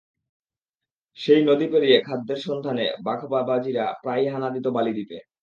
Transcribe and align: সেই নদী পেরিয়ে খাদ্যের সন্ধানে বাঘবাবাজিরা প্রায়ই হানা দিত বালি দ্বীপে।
সেই 1.19 1.41
নদী 1.45 1.65
পেরিয়ে 1.67 1.97
খাদ্যের 2.01 2.39
সন্ধানে 2.39 2.85
বাঘবাবাজিরা 3.03 3.85
প্রায়ই 4.01 4.27
হানা 4.27 4.49
দিত 4.55 4.65
বালি 4.67 4.91
দ্বীপে। 4.93 5.17